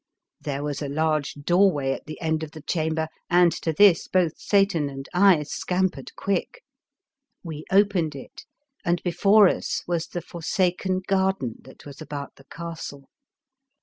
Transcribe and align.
There 0.39 0.63
was 0.63 0.81
a 0.81 0.89
large 0.89 1.35
doorway 1.35 1.91
at 1.91 2.07
the 2.07 2.19
end 2.21 2.41
of 2.41 2.53
the 2.53 2.63
chamber, 2.63 3.07
and 3.29 3.51
to 3.61 3.71
this 3.71 4.07
both 4.07 4.39
Satan 4.41 4.89
and 4.89 5.07
I 5.13 5.43
scampered 5.43 6.15
quick. 6.15 6.63
We 7.43 7.65
opened 7.71 8.15
it, 8.15 8.45
and 8.83 8.99
before 9.03 9.47
us 9.47 9.83
was 9.85 10.07
the 10.07 10.23
forsaken 10.23 11.03
garden 11.05 11.57
that 11.65 11.85
was 11.85 12.01
about 12.01 12.37
the 12.37 12.45
castle. 12.45 13.09